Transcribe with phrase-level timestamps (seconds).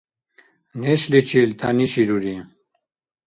[0.81, 2.35] Нешличил тяниширури.